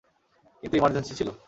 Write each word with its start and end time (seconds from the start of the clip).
কিন্তু 0.63 0.75
ইমার্জেন্সি 0.77 1.13
ছিল। 1.19 1.31